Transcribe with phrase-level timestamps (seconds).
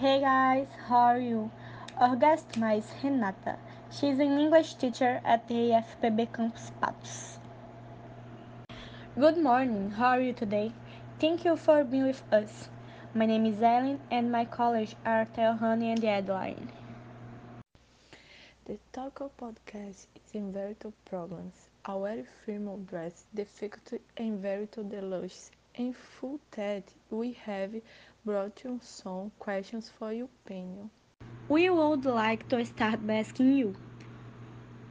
[0.00, 1.50] Hey guys, how are you?
[1.96, 3.56] Our guest is Renata.
[3.90, 7.38] She's an English teacher at the IFPB Campus Patos.
[9.18, 10.72] Good morning, how are you today?
[11.18, 12.68] Thank you for being with us.
[13.14, 16.68] My name is Ellen and my colleagues are Thayohanny and Edlaynne.
[18.66, 25.52] The Talco podcast is Environmental Problems, a very firm address difficulty and Inverto deluxe.
[25.76, 27.74] In full that, we have
[28.24, 30.90] brought you some questions for your opinion.
[31.48, 33.76] We would like to start by asking you.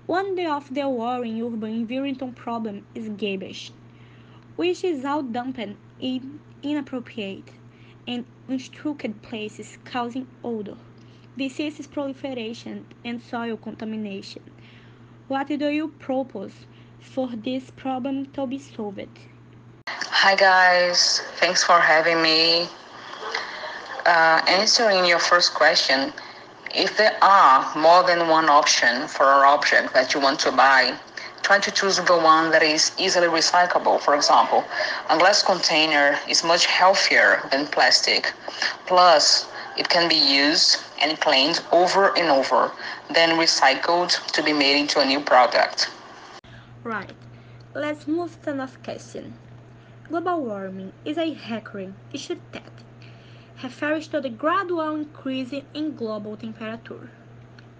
[0.05, 3.71] One day of the worrying urban environmental problem is garbage,
[4.55, 5.59] which is all dumped
[5.99, 7.49] in inappropriate
[8.07, 10.77] and unstructured places causing odor
[11.37, 14.41] disease proliferation, and soil contamination.
[15.27, 16.53] What do you propose
[16.99, 19.09] for this problem to be solved?
[20.25, 21.21] Hi, guys.
[21.35, 22.67] Thanks for having me.
[24.07, 26.11] Uh, answering your first question,
[26.73, 30.97] if there are more than one option for an object that you want to buy,
[31.43, 34.01] try to choose the one that is easily recyclable.
[34.01, 34.63] For example,
[35.11, 38.33] a glass container is much healthier than plastic.
[38.87, 39.47] Plus,
[39.77, 42.71] it can be used and cleaned over and over,
[43.13, 45.91] then recycled to be made into a new product.
[46.83, 47.13] Right.
[47.75, 49.35] Let's move to the next question.
[50.07, 52.83] Global warming is a recurring issue that
[53.63, 57.09] refers to the gradual increase in global temperature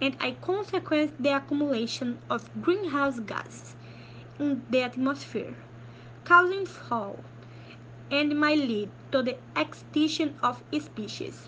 [0.01, 3.75] and a consequence the accumulation of greenhouse gases
[4.39, 5.55] in the atmosphere,
[6.23, 7.19] causing fall
[8.09, 11.47] and might lead to the extinction of species.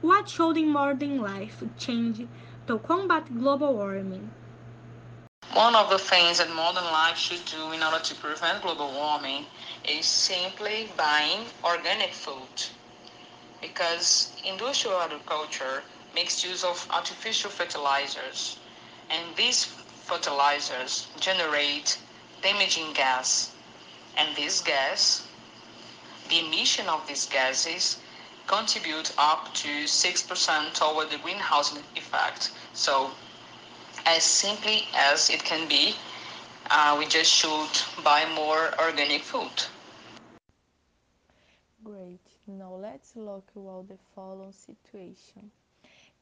[0.00, 2.26] What should modern life change
[2.66, 4.32] to combat global warming?
[5.54, 9.46] One of the things that modern life should do in order to prevent global warming
[9.84, 12.68] is simply buying organic food.
[13.60, 15.82] Because industrial agriculture
[16.14, 18.58] makes use of artificial fertilizers,
[19.10, 21.98] and these fertilizers generate
[22.42, 23.50] damaging gas.
[24.16, 25.26] And this gas,
[26.28, 27.98] the emission of these gases,
[28.46, 32.52] contribute up to 6% toward the greenhouse effect.
[32.72, 33.10] So
[34.06, 35.94] as simply as it can be,
[36.70, 39.66] uh, we just should buy more organic food.
[41.84, 42.20] Great.
[42.46, 45.50] Now let's look at the following situation.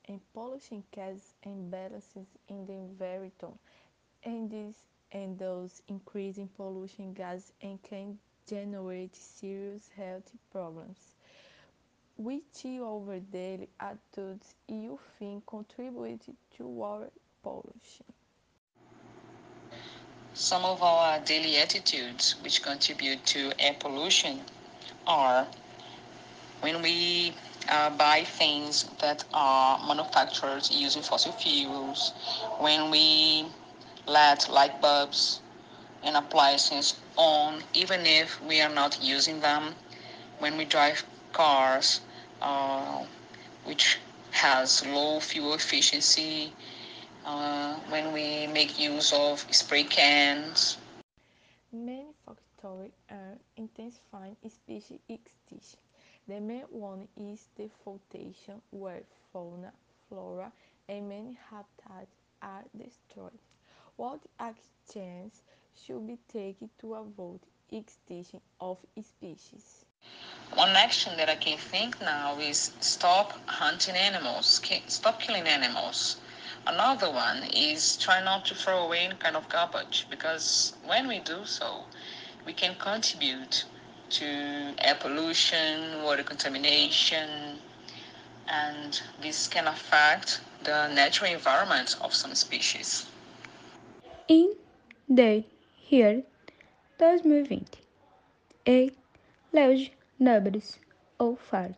[0.08, 3.42] And pollution causes imbalances in the environment,
[4.24, 11.14] and this and those increasing pollution gas and can generate serious health problems.
[12.16, 16.22] Which over daily attitudes you think contribute
[16.56, 17.10] to our
[20.34, 24.40] Some of our daily attitudes which contribute to air pollution
[25.06, 25.46] are
[26.60, 27.34] when we
[27.68, 32.12] uh, buy things that are manufactured using fossil fuels,
[32.58, 33.46] when we
[34.06, 35.40] let light bulbs
[36.02, 39.74] and appliances on even if we are not using them,
[40.38, 42.00] when we drive cars
[42.42, 43.04] uh,
[43.64, 43.98] which
[44.30, 46.52] has low fuel efficiency,
[47.28, 50.78] uh, when we make use of spray cans.
[51.72, 55.78] Many factors are intensifying species extinction.
[56.26, 59.02] The main one is deforestation, where
[59.32, 59.72] fauna,
[60.08, 60.52] flora,
[60.88, 63.38] and many habitats are destroyed.
[63.96, 65.42] What actions
[65.76, 67.40] should be taken to avoid
[67.70, 69.84] extinction of species?
[70.54, 76.16] One action that I can think now is stop hunting animals, stop killing animals.
[76.68, 81.18] Another one is try not to throw away any kind of garbage because when we
[81.18, 81.84] do so,
[82.44, 83.64] we can contribute
[84.10, 84.26] to
[84.78, 87.58] air pollution, water contamination,
[88.48, 93.06] and this can affect the natural environment of some species.
[94.28, 94.54] In
[95.08, 95.44] the
[95.88, 96.22] year
[96.98, 97.64] 2020,
[98.66, 98.90] a
[99.52, 100.78] large numbers
[101.18, 101.74] of fires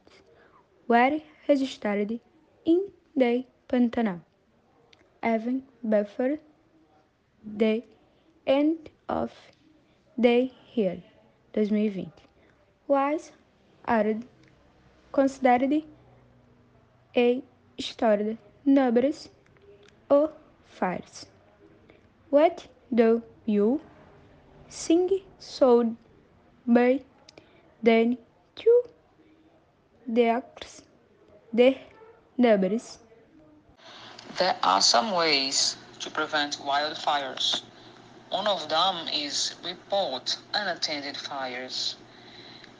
[0.89, 2.19] were registered
[2.64, 4.20] in the Pantanal,
[5.25, 6.38] even before
[7.44, 7.82] the
[8.46, 9.32] end of
[10.17, 11.02] the year
[11.55, 12.11] 2020
[12.88, 13.32] was
[13.87, 14.25] added
[15.12, 15.82] considered
[17.17, 17.43] a
[17.76, 19.28] historic numbers
[20.11, 20.32] or
[20.67, 21.26] fires.
[22.31, 23.81] What do you
[24.70, 25.96] think should
[26.66, 27.05] be
[27.82, 28.19] done
[28.56, 28.82] to
[30.12, 30.82] decrease
[31.52, 31.76] the
[32.38, 32.99] numbers?
[34.40, 37.62] There are some ways to prevent wildfires.
[38.31, 41.96] One of them is report unattended fires.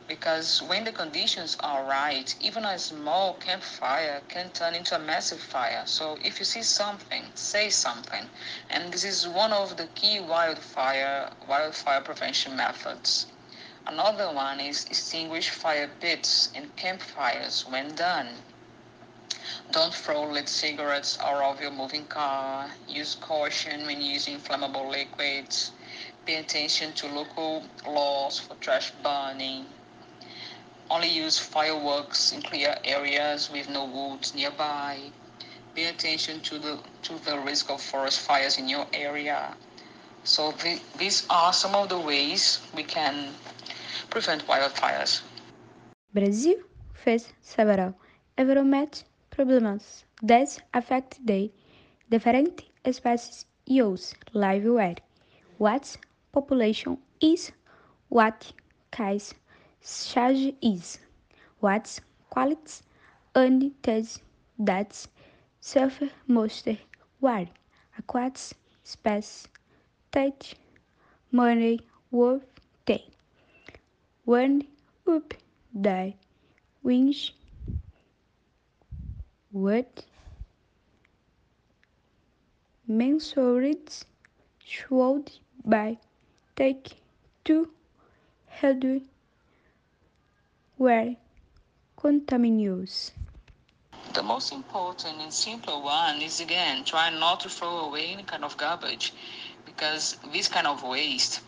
[0.07, 5.41] because when the conditions are right, even a small campfire can turn into a massive
[5.41, 5.85] fire.
[5.87, 8.31] So if you see something, say something.
[8.71, 13.27] And this is one of the key wildfire wildfire prevention methods.
[13.87, 18.45] Another one is extinguish fire pits and campfires when done.
[19.73, 22.71] Don't throw lit cigarettes out of your moving car.
[22.89, 25.73] Use caution when using flammable liquids.
[26.27, 29.67] Pay attention to local laws for trash burning
[30.91, 34.99] only use fireworks in clear areas with no woods nearby.
[35.75, 39.55] Pay attention to the to the risk of forest fires in your area.
[40.25, 43.33] So the, these are some of the ways we can
[44.11, 45.23] prevent wildfires.
[46.13, 46.59] Brasil
[46.93, 47.95] fez several
[48.37, 49.05] environment
[49.41, 51.51] problems that affect the
[52.11, 55.01] different species use livelihood.
[55.57, 55.97] What
[56.33, 57.51] population is?
[58.11, 58.53] What
[58.93, 59.33] case
[60.13, 60.99] charge is?
[61.61, 62.83] What qualities
[63.35, 64.21] and tests
[64.59, 65.07] that
[65.61, 66.69] suffer most?
[67.21, 67.47] Were
[67.99, 68.53] aquats
[68.85, 69.49] space
[70.13, 70.55] touch
[71.33, 72.45] money worth
[72.85, 73.05] day
[74.25, 74.67] when
[75.07, 75.33] up
[75.89, 76.17] die
[76.83, 77.33] wings
[79.53, 80.05] what
[82.87, 83.91] mensured
[84.65, 85.31] should
[85.65, 85.99] by
[86.55, 86.91] take
[87.45, 87.69] to
[88.47, 89.03] head
[90.79, 91.17] were
[91.97, 93.13] contaminated.
[94.15, 98.45] The most important and simple one is again try not to throw away any kind
[98.45, 99.13] of garbage
[99.65, 101.41] because this kind of waste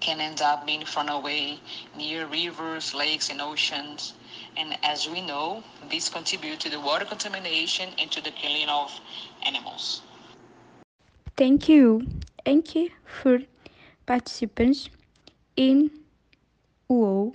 [0.00, 1.60] can end up being thrown away
[1.96, 4.14] near rivers, lakes, and oceans.
[4.56, 9.00] And as we know, this contributes to the water contamination and to the killing of
[9.44, 10.02] animals.
[11.36, 12.06] Thank you.
[12.44, 13.40] Thank you for
[14.06, 14.88] participants
[15.56, 15.90] in
[16.90, 17.34] UOL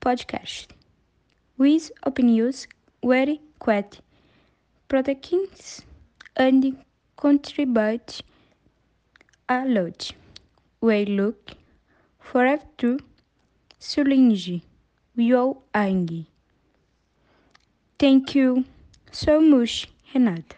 [0.00, 0.66] podcast
[1.58, 2.66] with opinions
[3.04, 4.00] very quite
[4.88, 5.46] protecting
[6.36, 6.76] and
[7.16, 8.20] contribute
[9.48, 10.12] a lot.
[10.80, 11.52] We look
[12.20, 12.98] forward to
[13.80, 14.60] challenge
[15.18, 16.26] your ang.
[17.98, 18.64] Thank you
[19.10, 20.57] so much, Renata.